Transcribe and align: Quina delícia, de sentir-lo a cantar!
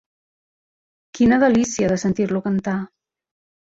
Quina 1.19 1.39
delícia, 1.45 1.91
de 1.93 1.99
sentir-lo 2.05 2.43
a 2.45 2.47
cantar! 2.47 2.77